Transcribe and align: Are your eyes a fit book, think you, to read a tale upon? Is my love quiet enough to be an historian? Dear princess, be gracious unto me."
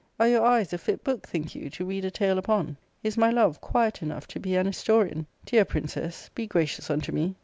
Are 0.19 0.27
your 0.27 0.43
eyes 0.43 0.73
a 0.73 0.79
fit 0.79 1.03
book, 1.03 1.27
think 1.27 1.53
you, 1.53 1.69
to 1.69 1.85
read 1.85 2.05
a 2.05 2.09
tale 2.09 2.39
upon? 2.39 2.75
Is 3.03 3.17
my 3.19 3.29
love 3.29 3.61
quiet 3.61 4.01
enough 4.01 4.25
to 4.29 4.39
be 4.39 4.55
an 4.55 4.65
historian? 4.65 5.27
Dear 5.45 5.63
princess, 5.63 6.31
be 6.33 6.47
gracious 6.47 6.89
unto 6.89 7.11
me." 7.11 7.35